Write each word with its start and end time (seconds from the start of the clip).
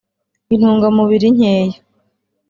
intungamubiri 0.53 1.27
nkeya 1.35 1.77